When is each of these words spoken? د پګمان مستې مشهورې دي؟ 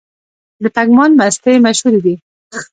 د 0.63 0.65
پګمان 0.75 1.11
مستې 1.19 1.53
مشهورې 1.65 1.99
دي؟ 2.05 2.15